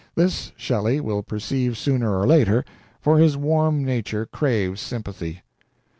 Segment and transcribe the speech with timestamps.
[0.15, 2.65] This, Shelley will perceive sooner or later,
[3.01, 5.43] for his warm nature craves sympathy."